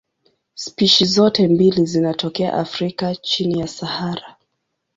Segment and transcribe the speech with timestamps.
[0.53, 4.35] Spishi zote mbili zinatokea Afrika chini ya Sahara.